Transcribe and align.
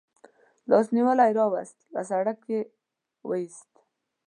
لاس 0.69 0.87
نیولی 0.95 1.31
راوست، 1.37 1.77
له 1.93 2.01
سړک 2.09 2.39
یې 2.53 2.61
و 3.27 3.29
ایست. 3.39 3.71